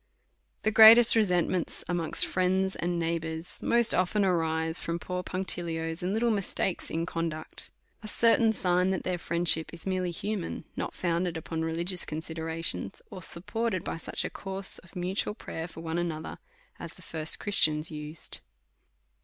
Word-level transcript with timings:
The 0.63 0.71
greatest 0.71 1.15
resentments 1.15 1.83
amongst 1.87 2.25
friends 2.25 2.75
and 2.75 2.97
neighbours 2.97 3.61
most 3.61 3.93
often 3.93 4.25
arise 4.25 4.79
from 4.79 4.97
poor 4.97 5.21
punctilios 5.21 6.01
and 6.01 6.11
little 6.11 6.31
mistakes 6.31 6.89
in 6.89 7.05
conduct. 7.05 7.69
A 8.01 8.07
certain 8.07 8.51
sign 8.51 8.89
that 8.89 9.03
their 9.03 9.19
friendship 9.19 9.71
is 9.71 9.85
merely 9.85 10.09
human, 10.09 10.65
not 10.75 10.95
founded 10.95 11.37
upon 11.37 11.61
religi 11.61 11.93
ous 11.93 12.05
considerations, 12.05 13.03
or 13.11 13.21
supported 13.21 13.83
by 13.83 13.97
such 13.97 14.25
a 14.25 14.31
course 14.31 14.79
of 14.79 14.95
mutual 14.95 15.35
prayer 15.35 15.67
for 15.67 15.81
one 15.81 15.99
another, 15.99 16.39
as 16.79 16.95
the 16.95 17.03
first 17.03 17.39
Christians 17.39 17.91
used. 17.91 18.39